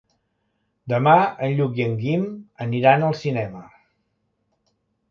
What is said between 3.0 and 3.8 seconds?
al cinema.